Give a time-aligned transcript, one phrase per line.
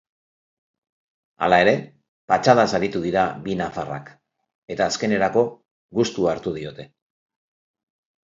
[1.47, 1.73] Hala ere,
[2.33, 4.09] patxadaz aritu dira bi nafarrak
[4.75, 5.43] eta azkenerako
[5.99, 6.87] gustua hartu diote.